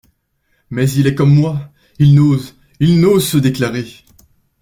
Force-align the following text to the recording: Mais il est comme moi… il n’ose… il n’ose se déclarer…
Mais 0.71 0.89
il 0.89 1.05
est 1.05 1.13
comme 1.13 1.31
moi… 1.31 1.69
il 1.99 2.15
n’ose… 2.15 2.55
il 2.79 2.99
n’ose 2.99 3.23
se 3.23 3.37
déclarer… 3.37 3.85